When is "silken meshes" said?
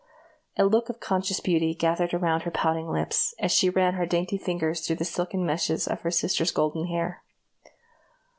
5.05-5.87